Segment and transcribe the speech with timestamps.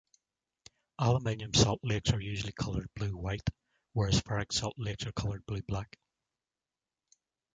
[0.97, 3.47] Aluminium salt lakes are usually coloured blue-white,
[3.93, 5.95] whereas ferric salt lakes are coloured blue-black.